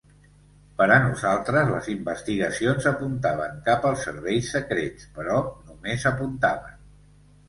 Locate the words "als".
3.89-4.05